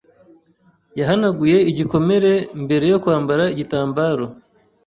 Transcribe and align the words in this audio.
Yahanaguye 0.99 1.57
igikomere 1.71 2.31
mbere 2.63 2.85
yo 2.91 2.97
kwambara 3.03 3.43
igitambaro. 3.53 4.25